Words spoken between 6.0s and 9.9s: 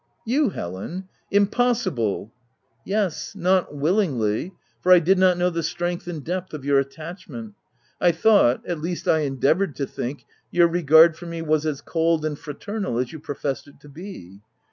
and depth of your attachment— I thought— at least I endeavoured to